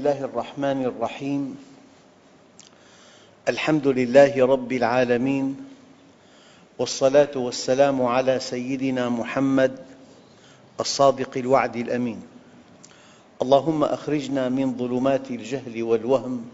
[0.00, 1.56] الله الرحمن الرحيم.
[3.48, 5.56] الحمد لله رب العالمين
[6.78, 9.76] والصلاة والسلام على سيدنا محمد
[10.80, 12.22] الصادق الوعد الأمين.
[13.42, 16.48] اللهم أخرجنا من ظلمات الجهل والوهم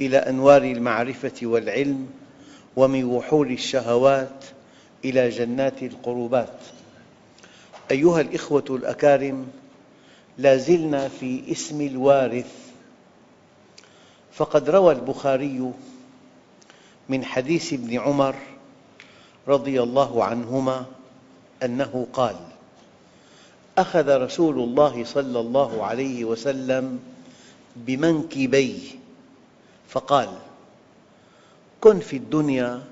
[0.00, 2.08] إلى أنوار المعرفة والعلم
[2.76, 4.44] ومن وحول الشهوات
[5.04, 6.58] إلى جنات القربات.
[7.90, 9.46] أيها الإخوة الأكارم
[10.38, 12.61] لا زلنا في اسم الوارث
[14.32, 15.72] فقد روى البخاري
[17.08, 18.34] من حديث ابن عمر
[19.48, 20.86] رضي الله عنهما
[21.62, 22.36] أنه قال
[23.78, 27.00] أخذ رسول الله صلى الله عليه وسلم
[27.76, 28.98] بمنكبي
[29.88, 30.28] فقال
[31.80, 32.82] كن في الدنيا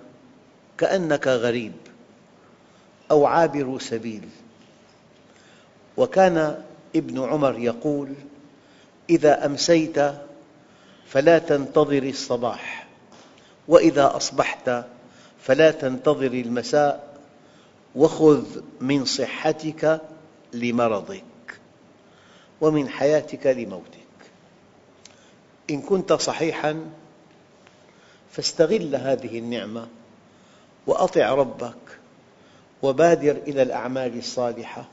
[0.79, 1.73] كأنك غريب
[3.11, 4.29] أو عابر سبيل.
[5.97, 6.63] وكان
[6.97, 8.09] ابن عمر يقول
[9.11, 9.99] إذا أمسيت
[11.13, 12.87] فلا تنتظر الصباح.
[13.69, 14.85] وإذا أصبحت
[15.43, 17.19] فلا تنتظر المساء
[17.97, 18.45] وخذ
[18.81, 20.01] من صحتك
[20.53, 21.25] لمرضك
[22.61, 24.01] ومن حياتك لموتك.
[25.71, 26.91] إن كنت صحيحاً
[28.33, 29.89] فاستغل هذه النعمة
[30.87, 31.99] وأطع ربك
[32.83, 34.85] وبادر إلى الأعمال الصالحة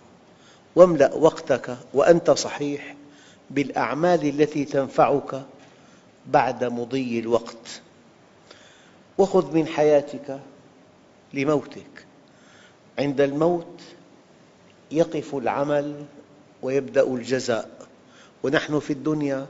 [0.76, 2.96] واملأ وقتك وأنت صحيح
[3.50, 5.42] بالأعمال التي تنفعك
[6.28, 7.82] بعد مضي الوقت.
[9.18, 10.40] وخذ من حياتك
[11.34, 12.06] لموتك.
[13.00, 13.82] عند الموت
[14.92, 16.06] يقف العمل
[16.62, 17.88] ويبدأ الجزاء.
[18.44, 19.48] ونحن في الدنيا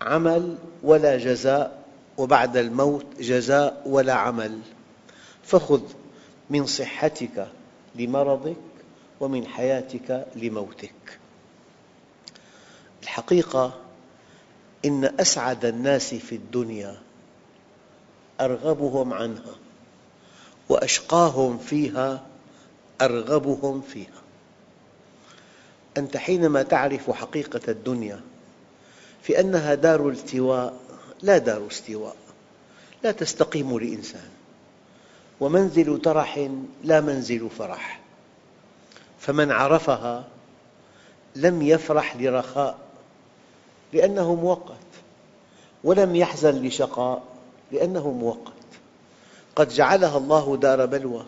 [0.00, 1.82] عمل ولا جزاء
[2.18, 4.60] وبعد الموت جزاء ولا عمل.
[5.44, 5.82] فخذ
[6.50, 7.48] من صحتك
[7.94, 8.56] لمرضك
[9.20, 11.18] ومن حياتك لموتك.
[13.02, 13.89] الحقيقة
[14.84, 16.96] إن أسعد الناس في الدنيا
[18.40, 19.54] أرغبهم عنها
[20.68, 22.26] وأشقاهم فيها
[23.00, 24.20] أرغبهم فيها.
[25.96, 28.20] أنت حينما تعرف حقيقة الدنيا
[29.22, 30.74] في أنها دار التواء
[31.22, 32.16] لا دار استواء
[33.04, 34.28] لا تستقيم لإنسان.
[35.40, 36.48] ومنزل ترح
[36.84, 38.00] لا منزل فرح.
[39.20, 40.24] فمن عرفها
[41.36, 42.89] لم يفرح لرخاء.
[43.92, 44.76] لأنه مؤقت.
[45.84, 47.22] ولم يحزن لشقاء
[47.72, 48.52] لأنه مؤقت.
[49.56, 51.24] قد جعلها الله دار بلوى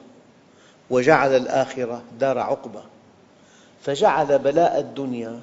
[0.90, 2.82] وجعل الآخرة دار عقبة
[3.82, 5.40] فجعل بلاء الدنيا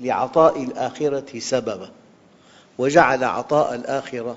[0.00, 1.90] لعطاء الآخرة سببا
[2.78, 4.36] وجعل عطاء الآخرة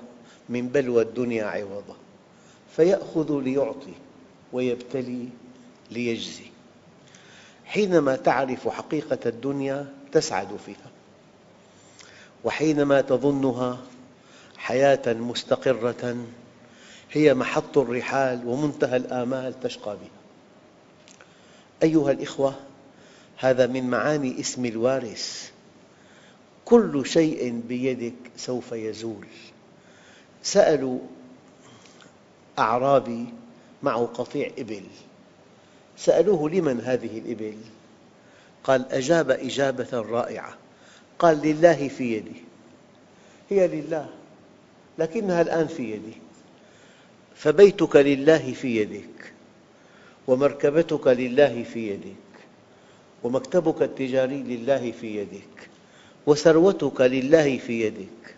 [0.49, 1.95] من بلوى الدنيا عوضا.
[2.75, 3.93] فيأخذ ليعطي
[4.53, 5.27] ويبتلي
[5.91, 6.45] ليجزي.
[7.65, 10.92] حينما تعرف حقيقة الدنيا تسعد فيها.
[12.43, 13.77] وحينما تظنها
[14.57, 16.25] حياة مستقرة
[17.11, 20.09] هي محط الرحال ومنتهى الآمال تشقى بها.
[21.83, 22.55] أيها الأخوة
[23.37, 25.51] هذا من معاني اسم الوارث.
[26.65, 29.27] كل شيء بيدك سوف يزول.
[30.43, 30.99] سألوا
[32.59, 33.25] أعرابي
[33.83, 34.83] معه قطيع إبل.
[35.97, 37.57] سألوه لمن هذه الإبل؟
[38.63, 40.62] قال أجاب إجابة رائعة.
[41.19, 42.43] قال لله في يدي.
[43.49, 44.09] هي لله
[44.99, 46.13] لكنها الآن في يدي.
[47.35, 49.33] فبيتك لله في يدك
[50.27, 52.15] ومركبتك لله في يدك
[53.23, 55.69] ومكتبك التجاري لله في يدك
[56.27, 58.35] وثروتك لله في يدك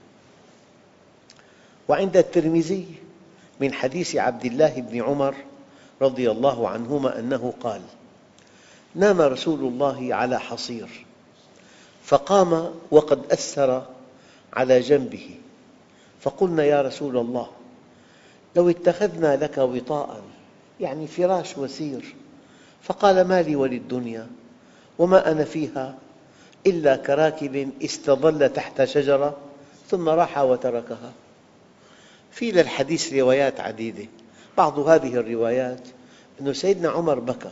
[1.87, 2.85] وعند الترمذي
[3.59, 5.35] من حديث عبد الله بن عمر
[6.01, 7.81] رضي الله عنهما أنه قال
[8.95, 11.05] نام رسول الله على حصير
[12.05, 13.85] فقام وقد أسر
[14.53, 15.29] على جنبه.
[16.21, 17.47] فقلنا يا رسول الله
[18.55, 20.21] لو اتخذنا لك وطاء
[20.79, 22.15] يعني فراش وسير
[22.81, 24.27] فقال ما لي وللدنيا
[24.99, 25.95] وما أنا فيها
[26.67, 29.37] إلا كراكب استظل تحت شجرة
[29.89, 31.11] ثم راح وتركها.
[32.31, 34.05] في للحديث روايات عديدة.
[34.57, 35.81] بعض هذه الروايات
[36.41, 37.51] أن سيدنا عمر بكى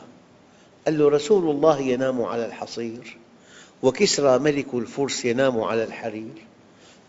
[0.86, 3.18] قال له رسول الله ينام على الحصير.
[3.84, 6.46] وكسرى ملك الفرس ينام على الحرير.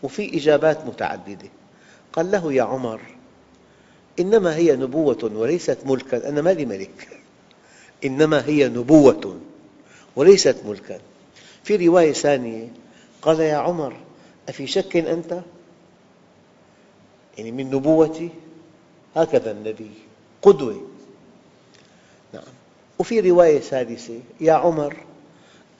[0.03, 1.49] وفي إجابات متعددة.
[2.13, 3.01] قال له يا عمر
[4.19, 6.29] إنما هي نبوة وليست ملكا.
[6.29, 7.19] أنا ما لي ملك.
[8.05, 9.39] إنما هي نبوة
[10.15, 10.99] وليست ملكا.
[11.63, 12.67] في رواية ثانية
[13.21, 13.95] قال يا عمر
[14.49, 15.41] أفي شك أنت؟
[17.37, 18.29] يعني من نبوتي؟
[19.15, 19.91] هكذا النبي.
[20.41, 20.87] قدوة.
[22.33, 22.43] نعم.
[22.99, 24.95] وفي رواية ثالثة يا عمر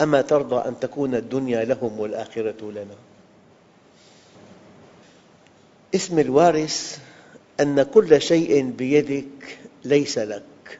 [0.01, 2.95] أما ترضى أن تكون الدنيا لهم والآخرة لنا؟
[5.95, 6.99] اسم الوارث
[7.59, 10.79] أن كل شيء بيدك ليس لك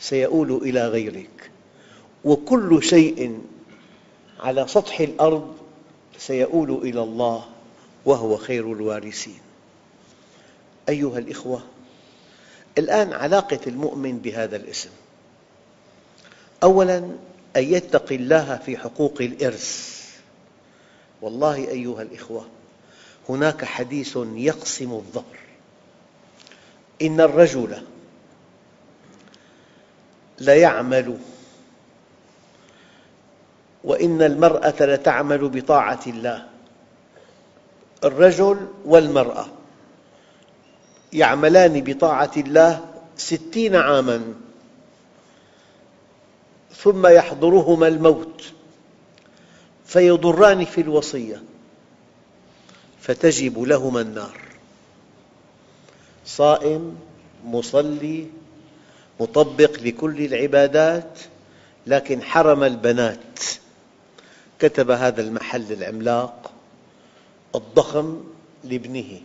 [0.00, 1.50] سيؤول إلى غيرك.
[2.24, 3.40] وكل شيء
[4.40, 5.56] على سطح الأرض
[6.18, 7.44] سيؤول إلى الله
[8.04, 9.40] وهو خير الوارثين.
[10.88, 11.62] أيها الأخوة
[12.78, 14.90] الآن علاقة المؤمن بهذا الاسم.
[16.62, 17.10] أولاً
[17.56, 19.94] أن يتقي الله في حقوق الإرث.
[21.22, 22.46] والله أيها الأخوة
[23.28, 25.38] هناك حديث يقسم الظهر.
[27.02, 27.82] إن الرجل
[30.38, 31.18] ليعمل
[33.84, 36.46] وإن المرأة لتعمل بطاعة الله.
[38.04, 39.46] الرجل والمرأة
[41.12, 42.86] يعملان بطاعة الله
[43.16, 44.34] ستين عاماً.
[46.76, 48.44] ثم يحضرهما الموت
[49.86, 51.42] فيضران في الوصية
[53.00, 54.40] فتجب لهما النار.
[56.26, 56.96] صائم
[57.44, 58.26] مصلي
[59.20, 61.18] مطبق لكل العبادات
[61.86, 63.40] لكن حرم البنات.
[64.58, 66.52] كتب هذا المحل العملاق
[67.54, 68.24] الضخم
[68.64, 69.20] لابنه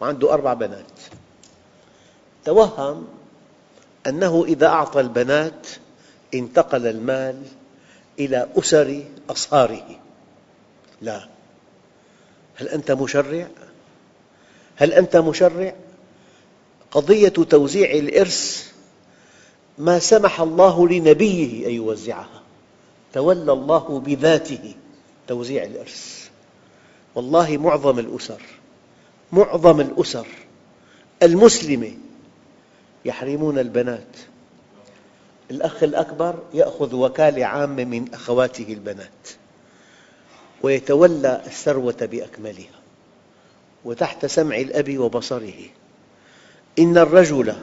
[0.00, 1.00] وعنده أربع بنات.
[2.44, 3.08] توهم
[4.06, 5.66] أنه إذا أعطى البنات
[6.34, 7.42] انتقل المال
[8.18, 9.98] إلى أسر أصهاره.
[11.02, 11.28] لا.
[12.56, 13.48] هل أنت مشرع؟
[14.76, 15.74] هل أنت مشرع؟
[16.90, 18.72] قضية توزيع الإرث
[19.78, 22.42] ما سمح الله لنبيه أن يوزعها.
[23.12, 24.74] تولى الله بذاته
[25.26, 26.28] توزيع الإرث.
[27.14, 28.42] والله معظم الأسر
[29.32, 30.26] معظم الأسر
[31.22, 31.92] المسلمة
[33.04, 34.16] يحرمون البنات.
[35.50, 39.28] الأخ الأكبر يأخذ وكالة عامة من أخواته البنات
[40.62, 42.80] ويتولى الثروة بأكملها
[43.84, 45.62] وتحت سمع الأب وبصره.
[46.78, 47.54] إن الرجل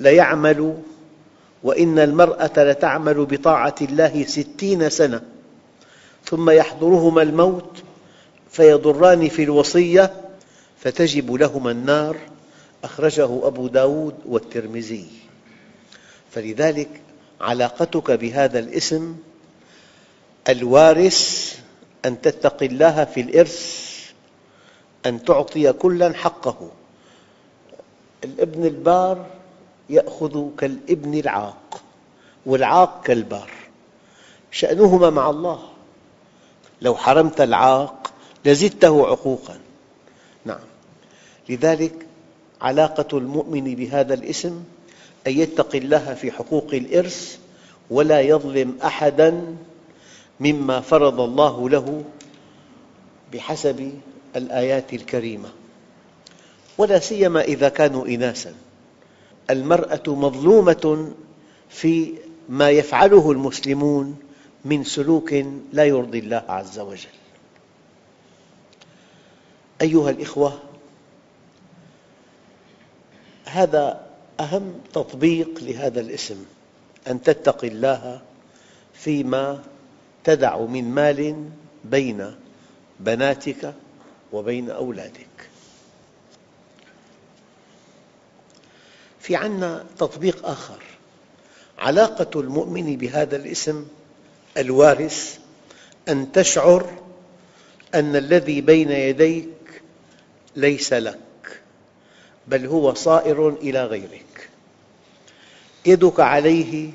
[0.00, 0.82] ليعمل
[1.62, 5.22] وإن المرأة لتعمل بطاعة الله ستين سنة
[6.24, 7.82] ثم يحضرهما الموت
[8.50, 10.12] فيضران في الوصية
[10.78, 12.16] فتجب لهما النار.
[12.84, 15.25] أخرجه أبو داود والترمذي.
[16.36, 17.00] فلذلك
[17.40, 19.16] علاقتك بهذا الاسم
[20.48, 21.52] الوارث
[22.04, 23.86] أن تتقي الله في الإرث
[25.06, 26.70] أن تعطي كلا حقه.
[28.24, 29.26] الابن البار
[29.90, 31.82] يأخذ كالابن العاق
[32.46, 33.50] والعاق كالبار.
[34.50, 35.68] شأنهما مع الله.
[36.82, 38.12] لو حرمت العاق
[38.44, 39.58] لزدته عقوقا.
[40.44, 40.66] نعم.
[41.48, 42.06] لذلك
[42.60, 44.64] علاقة المؤمن بهذا الاسم
[45.26, 47.38] أن يتقي الله في حقوق الإرث
[47.90, 49.56] ولا يظلم أحداً
[50.40, 52.04] مما فرض الله له
[53.32, 53.92] بحسب
[54.36, 55.48] الآيات الكريمة.
[56.78, 58.54] ولا سيما إذا كانوا إناثاً
[59.50, 61.12] المرأة مظلومة
[61.68, 62.12] في
[62.48, 64.18] ما يفعله المسلمون
[64.64, 65.32] من سلوك
[65.72, 67.16] لا يرضي الله عز وجل.
[69.80, 70.58] أيها الأخوة
[73.44, 74.05] هذا
[74.40, 76.44] أهم تطبيق لهذا الاسم
[77.08, 78.20] أن تتقي الله
[78.94, 79.62] فيما
[80.24, 81.48] تدع من مال
[81.84, 82.34] بين
[83.00, 83.74] بناتك
[84.32, 85.26] وبين أولادك.
[89.20, 90.82] في عنا تطبيق آخر
[91.78, 93.86] علاقة المؤمن بهذا الاسم
[94.56, 95.38] الوارث
[96.08, 96.90] أن تشعر
[97.94, 99.82] أن الذي بين يديك
[100.56, 101.60] ليس لك
[102.46, 104.25] بل هو صائر إلى غيرك.
[105.86, 106.90] يدك عليه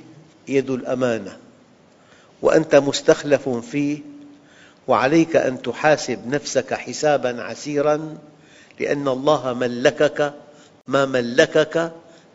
[0.48, 1.38] يد الأمانة
[2.41, 4.00] وأنت مستخلف فيه
[4.88, 8.17] وعليك أن تحاسب نفسك حساباً عسيراً
[8.79, 10.33] لأن الله ملكك
[10.88, 11.91] ما ملكك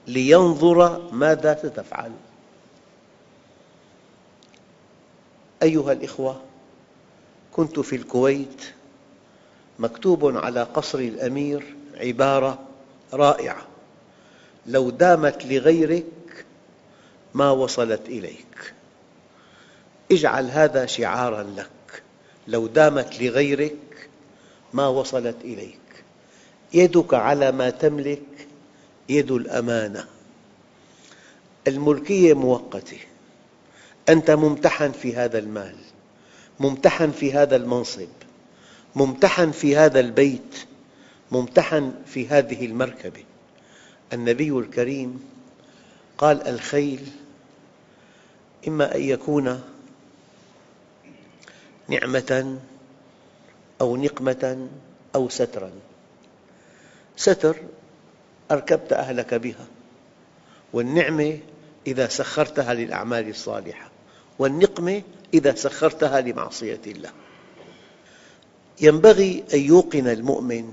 [0.06, 2.12] لينظر ماذا ستفعل.
[5.62, 6.40] أيها الأخوة
[7.52, 8.62] كنت في الكويت
[9.78, 12.58] مكتوب على قصر الأمير عبارة
[13.12, 13.62] رائعة
[14.66, 16.04] لو دامت لغيرك
[17.36, 18.74] ما وصلت إليك.
[20.12, 22.02] اجعل هذا شعاراً لك.
[22.48, 24.08] لو دامت لغيرك
[24.72, 26.04] ما وصلت إليك.
[26.74, 28.48] يدك على ما تملك
[29.08, 30.06] يد الأمانة.
[31.68, 32.98] الملكية مؤقتة.
[34.08, 35.76] أنت ممتحن في هذا المال.
[36.60, 38.08] ممتحن في هذا المنصب.
[38.94, 40.56] ممتحن في هذا البيت.
[41.32, 43.24] ممتحن في هذه المركبة.
[44.12, 45.24] النبي الكريم
[46.18, 47.06] قال الخيل
[48.68, 49.62] إما أن يكون
[51.88, 52.58] نعمة
[53.80, 54.68] أو نقمة
[55.14, 55.70] أو سترا.
[57.16, 57.56] ستر
[58.50, 59.66] أركبت أهلك بها
[60.72, 61.38] والنعمة
[61.86, 63.90] إذا سخرتها للأعمال الصالحة
[64.38, 65.02] والنقمة
[65.34, 67.10] إذا سخرتها لمعصية الله.
[68.80, 70.72] ينبغي أن يوقن المؤمن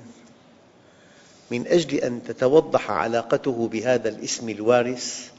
[1.52, 5.32] من أجل أن تتوضح علاقته بهذا الاسم الوارث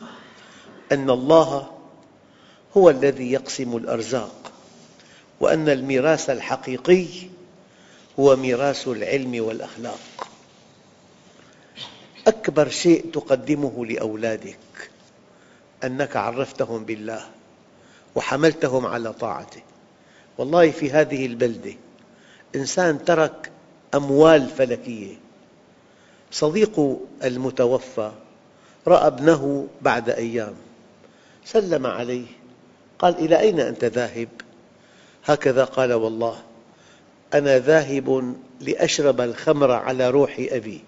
[0.92, 1.73] أن الله
[2.76, 4.52] هو الذي يقسم الأرزاق
[5.40, 7.06] وأن الميراث الحقيقي
[8.20, 10.28] هو ميراث العلم والأخلاق.
[12.26, 14.90] أكبر شيء تقدمه لأولادك
[15.84, 17.24] أنك عرفتهم بالله
[18.14, 19.62] وحملتهم على طاعته.
[20.38, 21.74] والله في هذه البلدة
[22.56, 23.50] إنسان ترك
[23.94, 25.14] أموال فلكية.
[26.30, 28.12] صديق المتوفى
[28.86, 30.54] رأى ابنه بعد أيام
[31.44, 32.26] سلم عليه
[32.98, 34.28] قال إلى أين أنت ذاهب؟
[35.24, 36.42] هكذا قال والله
[37.34, 40.80] أنا ذاهب لأشرب الخمر على روح أبي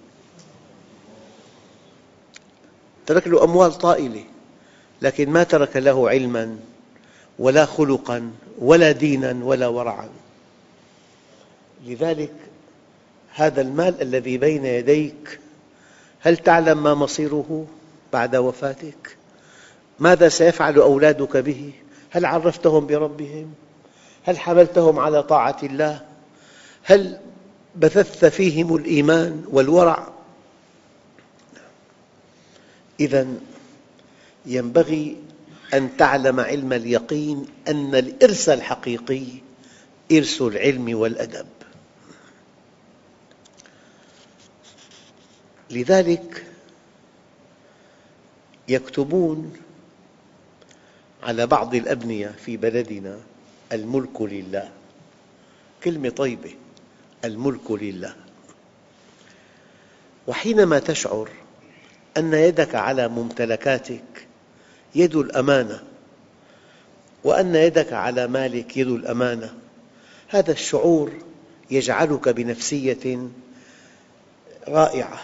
[3.06, 4.24] ترك له أموال طائلة
[5.02, 6.58] لكن ما ترك له علماً
[7.38, 10.08] ولا خلقاً ولا ديناً ولا ورعاً
[11.86, 12.32] لذلك
[13.34, 15.40] هذا المال الذي بين يديك
[16.20, 17.66] هل تعلم ما مصيره
[18.12, 19.16] بعد وفاتك؟
[19.98, 21.72] ماذا سيفعل أولادك به؟
[22.10, 23.54] هل عرفتهم بربهم؟
[24.24, 26.06] هل حملتهم على طاعة الله؟
[26.84, 27.18] هل
[27.76, 30.08] بثثت فيهم الإيمان والورع؟
[33.00, 33.26] إذا
[34.46, 35.16] ينبغي
[35.74, 39.24] أن تعلم علم اليقين أن الإرث الحقيقي
[40.12, 41.46] إرث العلم والأدب
[45.70, 46.46] لذلك
[48.68, 49.52] يكتبون
[51.26, 53.18] على بعض الأبنية في بلدنا
[53.72, 54.68] الملك لله.
[55.84, 56.54] كلمة طيبة
[57.24, 58.14] الملك لله.
[60.26, 61.28] وحينما تشعر
[62.16, 64.26] أن يدك على ممتلكاتك
[64.94, 65.82] يد الأمانة
[67.24, 69.54] وأن يدك على مالك يد الأمانة
[70.28, 71.12] هذا الشعور
[71.70, 73.28] يجعلك بنفسية
[74.68, 75.20] رائعة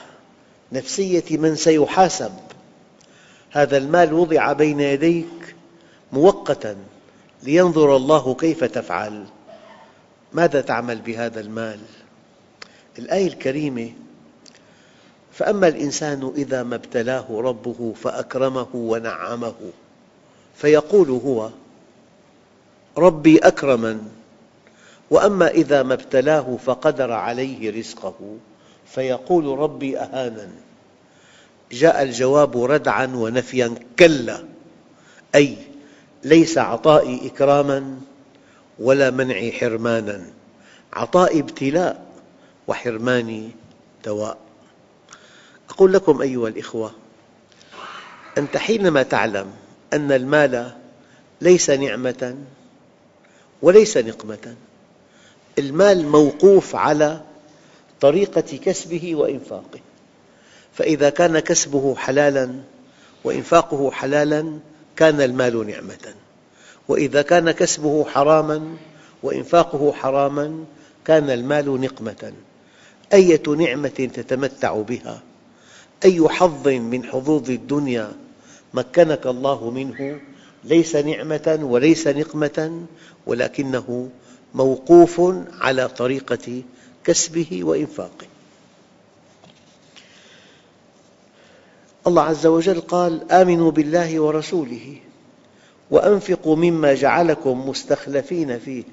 [0.72, 2.32] نفسية من سيحاسب.
[3.50, 5.52] هذا المال وضع بين يديك
[6.12, 6.76] مؤقتاً
[7.42, 9.24] لينظر الله كيف تفعل.
[10.32, 11.80] ماذا تعمل بهذا المال؟
[12.98, 13.90] الآية الكريمة
[15.32, 19.54] فأما الإنسان إذا ما ابتلاه ربه فأكرمه ونعمه
[20.56, 21.50] فيقول هو
[22.98, 24.08] ربي أكرمن.
[25.10, 28.36] وأما إذا ما ابتلاه فقدر عليه رزقه
[28.86, 30.52] فيقول ربي أهانن.
[31.72, 34.44] جاء الجواب ردعا ونفيا كلا
[35.34, 35.56] أي
[36.24, 38.00] ليس عطائي إكراما
[38.78, 40.24] ولا منعي حرمانا.
[40.92, 42.06] عطائي ابتلاء
[42.66, 43.50] وحرماني
[44.04, 44.38] دواء.
[45.70, 46.92] أقول لكم أيها الأخوة
[48.38, 49.52] أنت حينما تعلم
[49.92, 50.72] أن المال
[51.40, 52.36] ليس نعمة
[53.62, 54.54] وليس نقمة
[55.58, 57.20] المال موقوف على
[58.00, 59.80] طريقة كسبه وإنفاقه.
[60.74, 62.54] فإذا كان كسبه حلالاً
[63.24, 64.58] وإنفاقه حلالاً
[64.96, 66.14] كان المال نعمة.
[66.88, 68.76] وإذا كان كسبه حراما
[69.22, 70.64] وإنفاقه حراما
[71.04, 72.32] كان المال نقمة.
[73.12, 75.22] أية نعمة تتمتع بها؟
[76.04, 78.12] أي حظ من حظوظ الدنيا
[78.74, 80.20] مكنك الله منه؟
[80.64, 82.86] ليس نعمة وليس نقمة
[83.26, 84.08] ولكنه
[84.54, 85.20] موقوف
[85.60, 86.62] على طريقة
[87.04, 88.31] كسبه وإنفاقه.
[92.06, 94.96] الله عز وجل قال آمنوا بالله ورسوله
[95.90, 98.84] وأنفقوا مما جعلكم مستخلفين فيه.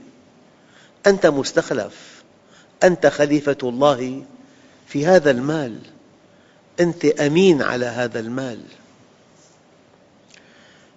[1.07, 2.23] أنت مستخلف
[2.83, 4.23] أنت خليفة الله
[4.87, 5.79] في هذا المال
[6.79, 8.61] أنت أمين على هذا المال.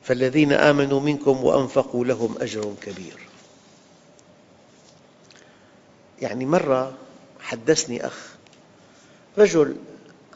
[0.02, 3.28] فالذين آمنوا منكم وأنفقوا لهم أجر كبير.
[6.22, 6.94] يعني مرة
[7.40, 8.28] حدثني أخ
[9.38, 9.76] رجل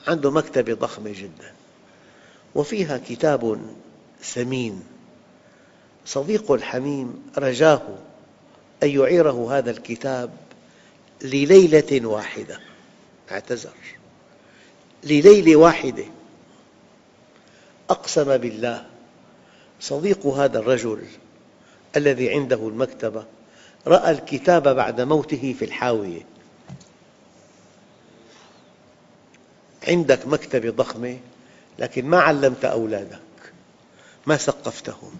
[0.08, 1.55] عنده مكتبة ضخمة جدا.
[2.56, 3.60] وفيها كتاب
[4.22, 4.82] ثمين.
[6.06, 7.82] صديقه الحميم رجاه
[8.82, 10.30] أن يعيره هذا الكتاب
[11.22, 12.60] لليلة واحدة.
[13.30, 13.74] اعتذر.
[15.04, 16.04] لليلة واحدة.
[17.90, 18.86] أقسم بالله
[19.80, 21.02] صديق هذا الرجل
[21.96, 23.24] الذي عنده المكتبة
[23.86, 26.22] رأى الكتاب بعد موته في الحاوية.
[29.88, 31.18] عندك مكتبة ضخمة؟
[31.78, 33.18] لكن ما علمت أولادك
[34.26, 35.10] ما ثقفتهم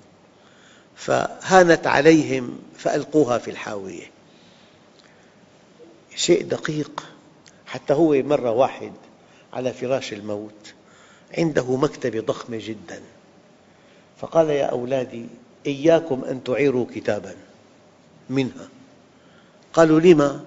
[0.96, 4.10] فهانت عليهم فألقوها في الحاوية.
[6.16, 7.04] شيء دقيق
[7.66, 8.92] حتى هو مرة واحد
[9.52, 10.74] على فراش الموت
[11.38, 13.00] عنده مكتبة ضخمة جدا.
[14.20, 15.26] فقال يا أولادي
[15.66, 17.34] إياكم أن تعيروا كتابا
[18.30, 18.68] منها.
[19.72, 20.44] قالوا لما؟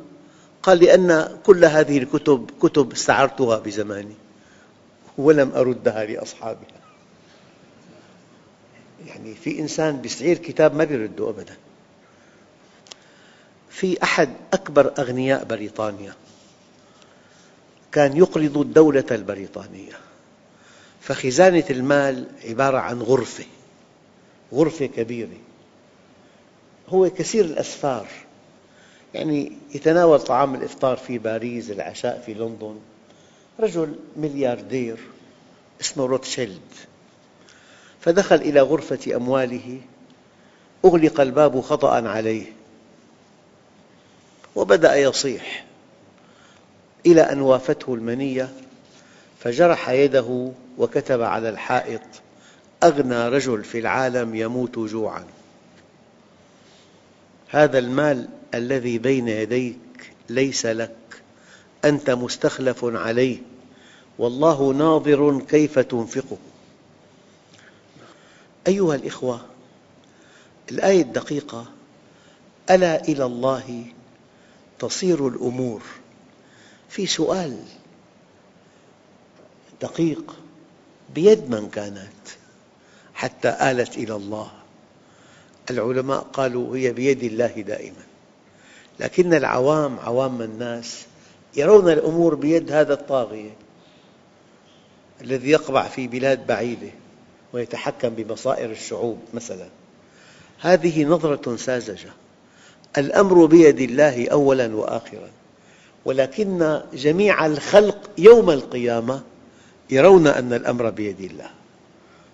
[0.63, 4.15] قال لأن كل هذه الكتب كتب استعرتها بزماني.
[5.19, 6.79] ولم أردها لأصحابها.
[9.07, 11.55] يعني في إنسان يستعير كتاب ما يرده أبدا.
[13.69, 16.13] في أحد أكبر أغنياء بريطانيا
[17.91, 19.93] كان يقرض الدولة البريطانية.
[21.01, 23.45] فخزانة المال عبارة عن غرفة
[24.53, 25.37] غرفة كبيرة.
[26.89, 28.07] هو كثير الأسفار.
[29.13, 32.79] يعني يتناول طعام الإفطار في باريس العشاء في لندن.
[33.59, 34.97] رجل ملياردير
[35.81, 36.61] اسمه روتشيلد
[38.01, 39.81] فدخل إلى غرفة أمواله
[40.85, 42.45] أغلق الباب خطأ عليه
[44.55, 45.65] وبدأ يصيح
[47.05, 48.49] إلى أن وافته المنية
[49.39, 52.01] فجرح يده وكتب على الحائط
[52.83, 55.25] أغنى رجل في العالم يموت جوعاً.
[57.49, 60.95] هذا المال الذي بين يديك ليس لك.
[61.85, 63.37] أنت مستخلف عليه.
[64.17, 66.37] والله ناظر كيف تنفقه.
[68.67, 69.45] أيها الأخوة
[70.71, 71.65] الآية الدقيقة
[72.69, 73.85] ألا إلى الله
[74.79, 75.81] تصير الأمور؟
[76.89, 77.63] في سؤال
[79.81, 80.35] دقيق
[81.15, 82.09] بيد من كانت
[83.13, 84.51] حتى آلت إلى الله.
[85.69, 88.03] العلماء قالوا هي بيد الله دائما.
[88.99, 91.05] لكن العوام عوام الناس
[91.55, 93.51] يرون الأمور بيد هذا الطاغية
[95.21, 96.89] الذي يقبع في بلاد بعيدة
[97.53, 99.67] ويتحكم بمصائر الشعوب مثلا.
[100.59, 102.09] هذه نظرة ساذجة.
[102.97, 105.29] الأمر بيد الله أولا وآخرا.
[106.05, 109.21] ولكن جميع الخلق يوم القيامة
[109.89, 111.49] يرون أن الأمر بيد الله.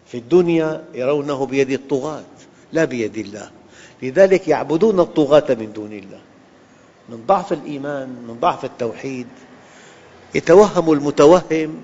[0.08, 2.23] في الدنيا يرونه بيد الطغاة
[2.73, 3.51] لا بيد الله.
[4.01, 6.19] لذلك يعبدون الطغاة من دون الله.
[7.09, 9.27] من ضعف الإيمان من ضعف التوحيد
[10.35, 11.75] يتوهم المتوهم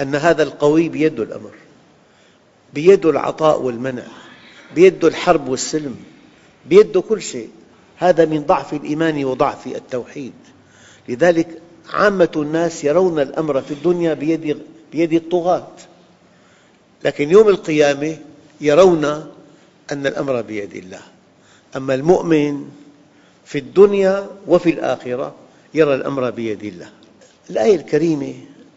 [0.00, 1.50] أن هذا القوي بيده الأمر
[2.74, 4.04] بيده العطاء والمنع
[4.74, 5.96] بيده الحرب والسلم
[6.66, 7.48] بيده كل شيء.
[7.96, 10.32] هذا من ضعف الإيمان وضعف التوحيد.
[11.08, 11.48] لذلك
[11.92, 14.58] عامة الناس يرون الأمر في الدنيا بيد,
[14.92, 15.68] بيد الطغاة.
[17.04, 18.16] لكن يوم القيامة
[18.60, 19.04] يرون
[19.92, 21.00] أن الأمر بيد الله.
[21.76, 22.68] أما المؤمن
[23.44, 25.34] في الدنيا وفي الآخرة
[25.74, 26.90] يرى الأمر بيد الله.
[27.50, 28.34] الآية الكريمة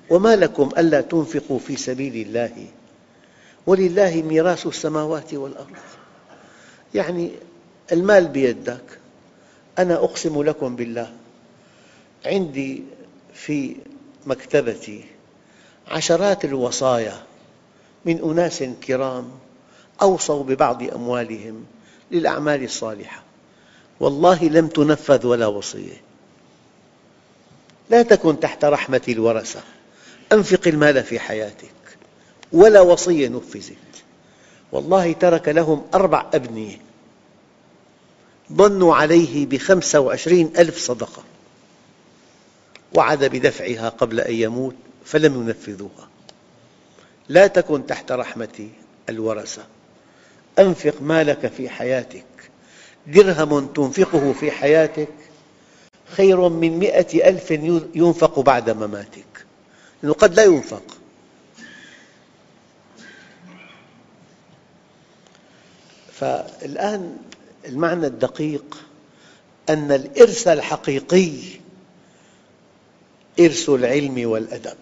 [0.09, 2.67] وما لكم ألا تنفقوا في سبيل الله
[3.67, 5.75] ولله ميراث السماوات والأرض.
[6.93, 7.31] يعني
[7.91, 8.99] المال بيدك
[9.79, 11.13] أنا أقسم لكم بالله
[12.25, 12.83] عندي
[13.33, 13.75] في
[14.25, 15.03] مكتبتي
[15.87, 17.23] عشرات الوصايا
[18.05, 19.31] من أناس كرام
[20.01, 21.65] أوصوا ببعض أموالهم
[22.11, 23.24] للأعمال الصالحة.
[23.99, 26.01] والله لم تنفذ ولا وصية.
[27.89, 29.63] لا تكن تحت رحمة الورثة.
[30.33, 31.97] أنفق المال في حياتك.
[32.51, 33.75] ولا وصية نفذت.
[34.71, 36.77] والله ترك لهم أربع أبنية.
[38.53, 41.23] ظنوا عليه بخمسة وعشرين ألف صدقة.
[42.93, 46.09] وعد بدفعها قبل أن يموت فلم ينفذوها.
[47.29, 48.69] لا تكن تحت رحمة
[49.09, 49.63] الورثة.
[50.59, 52.25] أنفق مالك في حياتك.
[53.07, 55.13] درهم تنفقه في حياتك
[56.05, 57.51] خير من مئة ألف
[57.95, 59.45] ينفق بعد مماتك.
[60.03, 60.83] لأنه قد لا ينفق.
[66.13, 67.17] فالآن
[67.65, 68.77] المعنى الدقيق
[69.69, 71.31] أن الإرث الحقيقي
[73.39, 74.77] إرث العلم والأدب.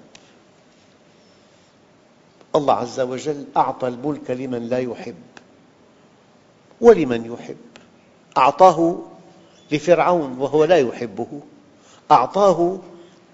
[2.55, 5.15] الله عز وجل أعطى الملك لمن لا يحب
[6.81, 7.72] ولمن يحب.
[8.37, 8.99] أعطاه
[9.71, 11.27] لفرعون وهو لا يحبه.
[12.11, 12.77] أعطاه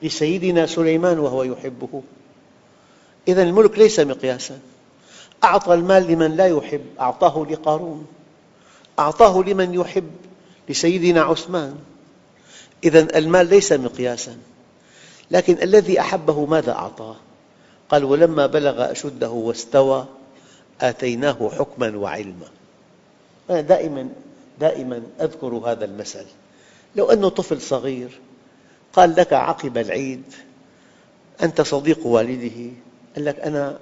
[0.01, 2.01] لسيدنا سليمان وهو يحبه.
[3.27, 4.59] إذا الملك ليس مقياسا.
[5.43, 8.07] أعطى المال لمن لا يحب أعطاه لقارون.
[8.99, 10.11] أعطاه لمن يحب
[10.69, 11.75] لسيدنا عثمان.
[12.83, 14.37] إذا المال ليس مقياساً.
[15.31, 17.15] لكن الذي أحبه ماذا أعطاه؟
[17.89, 20.05] قال ولما بلغ أشده واستوى
[20.81, 22.47] آتيناه حكما وعلما.
[23.49, 24.09] أنا دائما
[24.59, 26.25] دائما أذكر هذا المثل.
[26.95, 28.19] لو أنه طفل صغير
[28.93, 30.23] قال لك عقب العيد
[31.43, 32.71] أنت صديق والده
[33.15, 33.79] قال لك أنا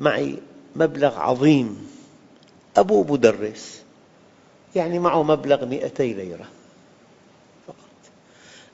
[0.00, 0.38] معي
[0.76, 1.88] مبلغ عظيم
[2.76, 3.82] أبوه مدرس
[4.76, 6.48] يعني معه مبلغ مئتي ليرة
[7.66, 7.76] فقط.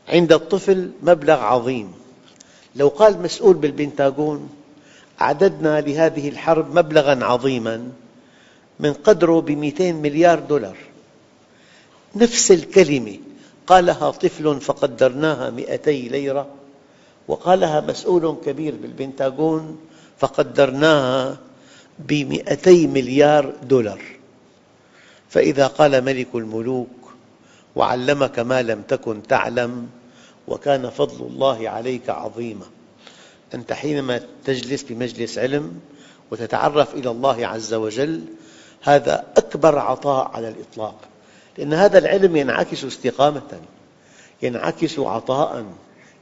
[0.08, 1.92] عند الطفل مبلغ عظيم.
[2.76, 4.50] لو قال مسؤول بالبنتاغون
[5.20, 7.92] أعددنا لهذه الحرب مبلغا عظيما
[8.80, 10.76] من قدره بمئتين مليار دولار.
[12.16, 13.18] نفس الكلمة.
[13.66, 16.46] قالها طفل فقدرناها مئتي ليرة
[17.28, 19.78] وقالها مسؤول كبير بالبنتاغون
[20.18, 21.36] فقدرناها
[21.98, 24.02] بمئتي مليار دولار.
[25.28, 26.88] فإذا قال ملك الملوك
[27.76, 29.88] وعلمك ما لم تكن تعلم
[30.48, 32.66] وكان فضل الله عليك عظيما.
[33.54, 35.80] أنت حينما تجلس بمجلس علم
[36.30, 38.20] وتتعرف إلى الله عز وجل
[38.82, 40.94] هذا أكبر عطاء على الإطلاق.
[41.58, 43.60] لأن هذا العلم ينعكس استقامة
[44.42, 45.66] ينعكس عطاء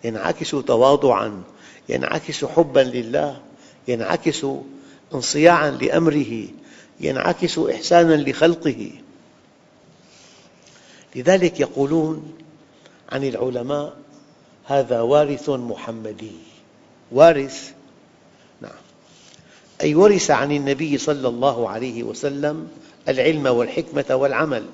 [0.04, 1.42] ينعكس تواضعا
[1.88, 3.40] ينعكس حبا لله
[3.88, 4.46] ينعكس
[5.14, 6.48] انصياعا لأمره
[7.00, 8.90] ينعكس إحسانا لخلقه.
[11.16, 12.34] لذلك يقولون
[13.12, 13.96] عن العلماء
[14.64, 16.36] هذا وارث محمدي.
[17.12, 17.72] وارث؟
[18.60, 18.70] نعم.
[19.80, 22.68] أي ورث عن النبي صلى الله عليه وسلم
[23.08, 24.64] العلم والحكمة والعمل.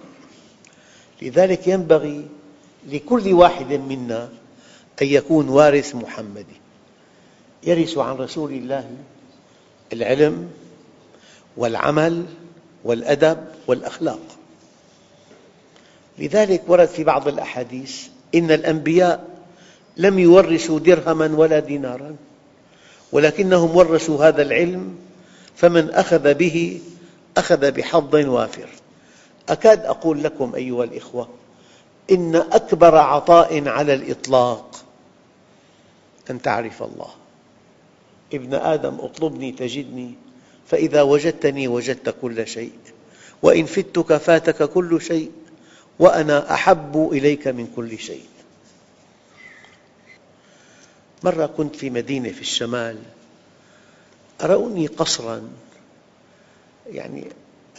[1.22, 2.26] لذلك ينبغي
[2.88, 4.28] لكل واحد منا
[5.02, 6.60] أن يكون وارث محمدي
[7.62, 8.90] يرث عن رسول الله
[9.92, 10.50] العلم
[11.56, 12.24] والعمل
[12.84, 14.20] والأدب والأخلاق.
[16.18, 19.28] لذلك ورد في بعض الأحاديث إن الأنبياء
[19.96, 22.16] لم يورثوا درهما ولا دينارا
[23.12, 24.96] ولكنهم ورثوا هذا العلم
[25.56, 26.80] فمن أخذ به
[27.36, 28.68] أخذ بحظ وافر.
[29.48, 31.28] أكاد أقول لكم أيها الأخوة
[32.10, 34.84] إن أكبر عطاء على الإطلاق
[36.30, 37.10] أن تعرف الله.
[38.34, 40.14] ابن آدم اطلبني تجدني
[40.66, 42.72] فإذا وجدتني وجدت كل شيء
[43.42, 45.32] وإن فتك فاتك كل شيء
[45.98, 48.26] وأنا أحب إليك من كل شيء.
[51.24, 52.98] مرة كنت في مدينة في الشمال
[54.42, 55.50] أروني قصراً
[56.86, 57.24] يعني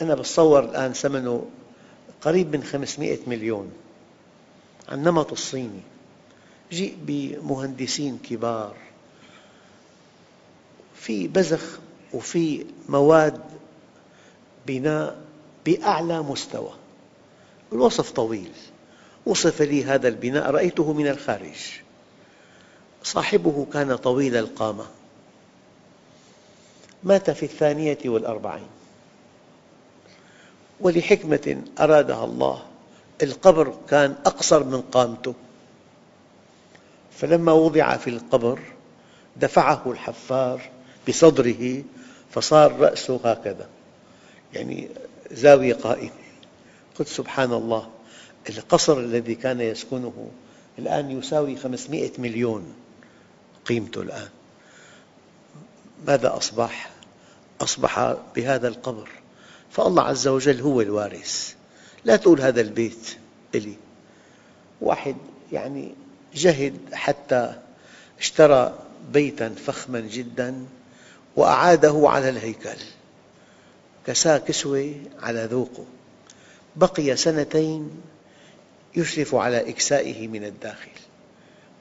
[0.01, 1.45] أنا بتصور الآن ثمنه
[2.21, 3.71] قريب من 500 مليون.
[4.89, 5.82] عن نمط الصيني
[6.71, 8.75] جيء بمهندسين كبار.
[10.95, 11.79] في بزخ
[12.13, 13.41] وفي مواد
[14.67, 15.21] بناء
[15.65, 16.73] بأعلى مستوى.
[17.73, 18.51] الوصف طويل.
[19.25, 21.82] وصف لي هذا البناء رأيته من الخارج.
[23.03, 24.86] صاحبه كان طويل القامة.
[27.03, 28.78] مات في الثانية والأربعين.
[30.81, 32.63] ولحكمة أرادها الله
[33.23, 35.33] القبر كان أقصر من قامته.
[37.11, 38.59] فلما وضع في القبر
[39.37, 40.69] دفعه الحفار
[41.07, 41.83] بصدره
[42.31, 43.67] فصار رأسه هكذا.
[44.53, 44.89] يعني
[45.31, 46.11] زاوية قائمة.
[46.99, 47.89] قلت سبحان الله
[48.49, 50.27] القصر الذي كان يسكنه
[50.79, 52.73] الآن يساوي 500 مليون
[53.65, 54.29] قيمته الآن.
[56.07, 56.89] ماذا أصبح؟
[57.61, 59.09] أصبح بهذا القبر.
[59.71, 61.53] فالله عز وجل هو الوارث.
[62.05, 63.17] لا تقول هذا البيت
[63.55, 63.75] إلي.
[64.82, 65.15] واحد
[65.51, 65.95] يعني
[66.34, 67.60] جهد حتى
[68.19, 68.79] اشترى
[69.13, 70.65] بيتا فخما جدا
[71.36, 72.79] وأعاده على الهيكل.
[74.08, 75.86] كساه كسوة على ذوقه.
[76.75, 78.01] بقي سنتين
[78.95, 80.91] يشرف على إكسائه من الداخل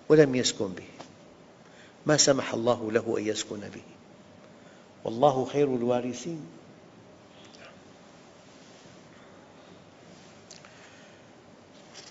[0.08, 0.88] ولم يسكن به.
[2.06, 3.82] ما سمح الله له أن يسكن به.
[5.04, 6.57] والله خير الوارثين.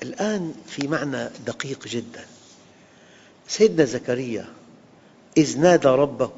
[0.07, 2.25] الآن في معنى دقيق جدا.
[3.47, 4.45] سيدنا زكريا
[5.37, 6.31] إذ نادى ربه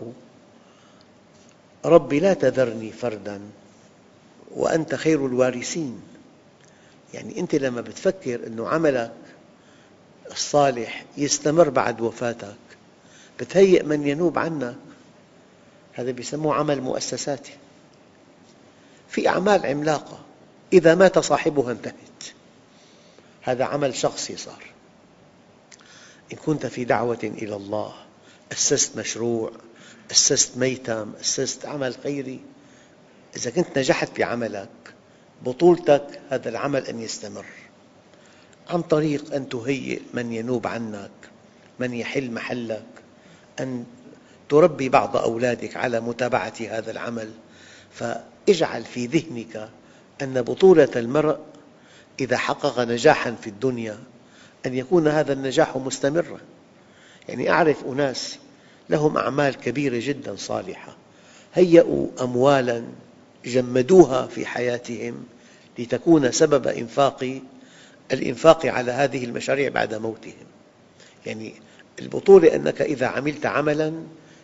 [1.85, 3.41] رب لا تذرني فردا
[4.55, 6.01] وأنت خير الوارثين.
[7.13, 9.11] يعني أنت لما تفكر أن عملك
[10.31, 12.55] الصالح يستمر بعد وفاتك
[13.39, 14.75] بتهيئ من ينوب عنك
[15.93, 17.53] هذا يسموه عمل مؤسساتي.
[19.09, 20.19] في أعمال عملاقة
[20.73, 21.93] إذا مات صاحبها انتهت.
[23.41, 24.63] هذا عمل شخصي صار.
[26.33, 27.93] إن كنت في دعوة إلى الله
[28.51, 29.51] أسست مشروع
[30.11, 32.39] أسست ميتم أسست عمل خيري
[33.35, 34.69] إذا كنت نجحت في عملك
[35.45, 37.45] بطولتك هذا العمل أن يستمر.
[38.69, 41.11] عن طريق أن تهيئ من ينوب عنك
[41.79, 42.85] من يحل محلك
[43.59, 43.85] أن
[44.49, 47.31] تربي بعض أولادك على متابعة هذا العمل.
[47.91, 49.69] فاجعل في ذهنك
[50.21, 51.39] أن بطولة المرء
[52.21, 53.97] إذا حقق نجاحا في الدنيا
[54.65, 56.39] أن يكون هذا النجاح مستمرا.
[57.29, 58.37] يعني أعرف أناس
[58.89, 60.95] لهم أعمال كبيرة جدا صالحة
[61.53, 62.83] هيئوا أموالا
[63.45, 65.25] جمدوها في حياتهم
[65.79, 67.39] لتكون سبب إنفاق
[68.11, 70.33] الإنفاق على هذه المشاريع بعد موتهم.
[71.25, 71.53] يعني
[71.99, 73.93] البطولة أنك إذا عملت عملا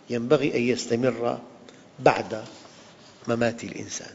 [0.09, 1.39] ينبغي أن يستمر
[1.99, 2.43] بعد
[3.27, 4.13] ممات الإنسان.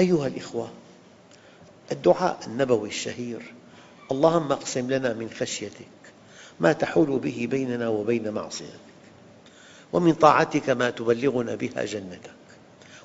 [0.00, 0.70] أيها الإخوة
[1.92, 3.54] الدعاء النبوي الشهير
[4.12, 5.88] اللهم اقسم لنا من خشيتك
[6.60, 8.88] ما تحول به بيننا وبين معصيتك
[9.92, 12.30] ومن طاعتك ما تبلغنا بها جنتك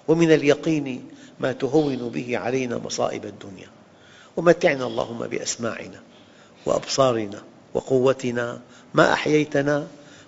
[0.08, 1.06] ومن اليقين
[1.40, 3.68] ما تهون به علينا مصائب الدنيا.
[4.38, 6.02] ومتعنا اللهم بأسماعنا
[6.66, 8.62] وأبصارنا وقوتنا
[8.94, 9.88] ما أحييتنا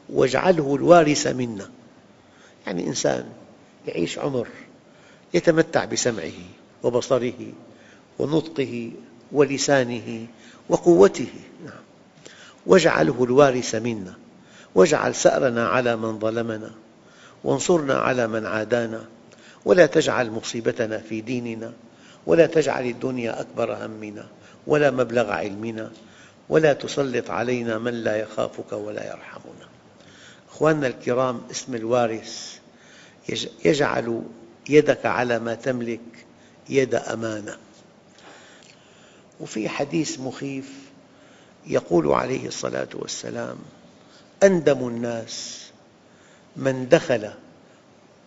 [0.10, 1.72] واجعله الوارث منا.
[2.68, 3.30] يعني إنسان
[3.88, 4.48] يعيش عمر
[5.34, 6.40] يتمتع بسمعه
[6.84, 7.54] وبصره
[8.20, 8.92] ونطقه
[9.32, 10.28] ولسانه
[10.70, 11.34] وقوته.
[11.66, 11.84] نعم.
[12.66, 14.14] واجعله الوارث منا.
[14.76, 16.72] واجعل ثأرنا على من ظلمنا.
[17.44, 19.06] وانصرنا على من عادانا.
[19.66, 21.74] ولا تجعل مصيبتنا في ديننا.
[22.26, 24.26] ولا تجعل الدنيا أكبر همنا.
[24.68, 25.92] ولا مبلغ علمنا.
[26.50, 29.68] ولا تسلط علينا من لا يخافك ولا يرحمنا.
[30.52, 32.60] أخواننا الكرام اسم الوارث
[33.66, 34.22] يجعل
[34.70, 36.26] يدك على ما تملك
[36.70, 37.58] يد أمانة.
[39.40, 40.72] وفي حديث مخيف
[41.68, 43.58] يقول عليه الصلاة والسلام
[44.44, 45.66] أندم الناس
[46.56, 47.32] من دخل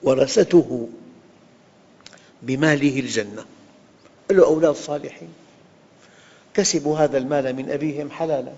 [0.03, 0.89] ورثته
[2.43, 3.45] بماله الجنة.
[4.31, 5.33] له أولاد صالحين.
[6.55, 8.53] كسبوا هذا المال من أبيهم حلالا.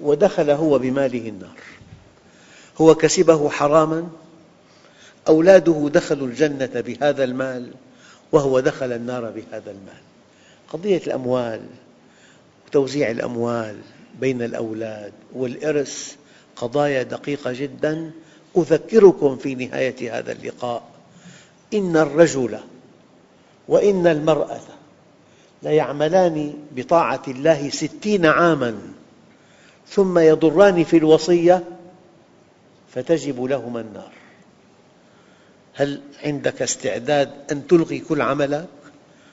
[0.00, 1.58] ودخل هو بماله النار.
[2.80, 4.08] هو كسبه حراما
[5.28, 7.70] أولاده دخلوا الجنة بهذا المال
[8.32, 10.02] وهو دخل النار بهذا المال.
[10.72, 11.60] قضية الأموال
[12.66, 13.76] وتوزيع الأموال
[14.20, 16.16] بين الأولاد والإرث
[16.56, 18.10] قضايا دقيقة جدا.
[18.56, 20.82] أذكركم في نهاية هذا اللقاء
[21.74, 22.58] إن الرجل
[23.68, 24.60] وإن المرأة
[25.62, 28.78] ليعملان بطاعة الله ستين عاما
[29.88, 31.64] ثم يضران في الوصية
[32.94, 34.17] فتجب لهما النار.
[35.78, 38.68] هل عندك استعداد أن تلغي كل عملك؟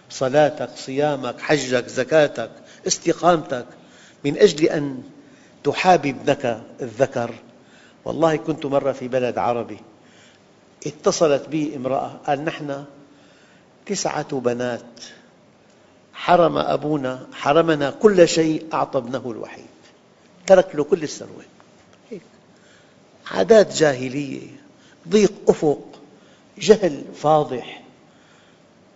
[0.09, 2.49] صلاتك، صيامك، حجك، زكاتك،
[2.87, 3.65] استقامتك
[4.25, 5.03] من أجل أن
[5.63, 7.35] تحابي ابنك الذكر؟
[8.05, 9.79] والله كنت مرة في بلد عربي
[10.87, 12.85] اتصلت بي امرأة قال نحن
[13.85, 15.01] تسعة بنات
[16.13, 19.65] حرم أبونا حرمنا كل شيء أعطى ابنه الوحيد
[20.47, 21.43] ترك له كل الثروة
[23.31, 24.47] عادات جاهلية
[25.09, 25.94] ضيق أفق
[26.57, 27.83] جهل فاضح.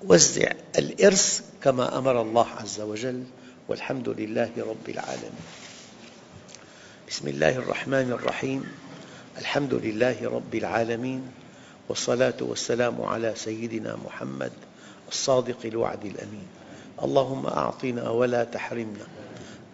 [0.04, 3.24] وزع الإرث كما أمر الله عز وجل
[3.68, 5.46] والحمد لله رب العالمين.
[7.10, 8.64] بسم الله الرحمن الرحيم.
[9.38, 11.22] الحمد لله رب العالمين
[11.90, 14.52] والصلاة والسلام على سيدنا محمد
[15.08, 16.48] الصادق الوعد الأمين.
[17.04, 19.08] اللهم أعطنا ولا تحرمنا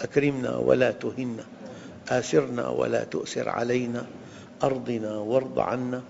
[0.02, 1.46] أكرمنا ولا تهنا
[2.10, 4.06] آثرنا ولا تؤثر علينا
[4.64, 6.04] أرضنا وارض عنا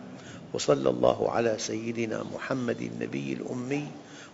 [0.55, 3.87] وصلى الله على سيدنا محمد النبي الأمي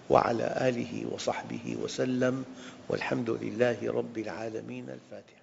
[0.09, 2.43] وعلى آله وصحبه وسلم
[2.89, 5.40] والحمد لله رب العالمين الفاتحة